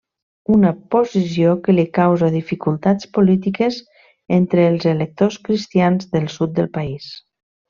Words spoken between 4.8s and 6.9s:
electors cristians del sud del